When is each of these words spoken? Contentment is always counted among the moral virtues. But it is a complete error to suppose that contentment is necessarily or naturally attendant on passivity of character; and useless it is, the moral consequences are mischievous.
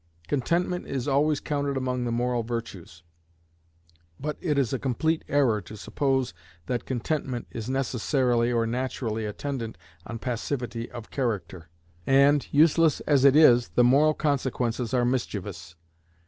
Contentment 0.27 0.87
is 0.87 1.07
always 1.07 1.39
counted 1.39 1.77
among 1.77 2.05
the 2.05 2.11
moral 2.11 2.41
virtues. 2.41 3.03
But 4.19 4.35
it 4.41 4.57
is 4.57 4.73
a 4.73 4.79
complete 4.79 5.23
error 5.27 5.61
to 5.61 5.77
suppose 5.77 6.33
that 6.65 6.87
contentment 6.87 7.45
is 7.51 7.69
necessarily 7.69 8.51
or 8.51 8.65
naturally 8.65 9.27
attendant 9.27 9.77
on 10.07 10.17
passivity 10.17 10.89
of 10.89 11.11
character; 11.11 11.69
and 12.07 12.51
useless 12.51 12.99
it 13.05 13.35
is, 13.35 13.67
the 13.75 13.83
moral 13.83 14.15
consequences 14.15 14.91
are 14.91 15.05
mischievous. 15.05 15.75